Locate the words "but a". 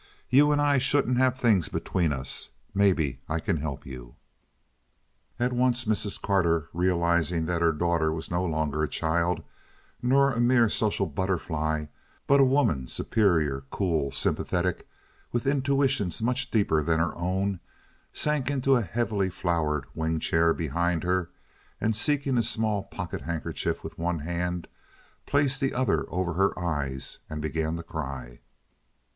12.25-12.43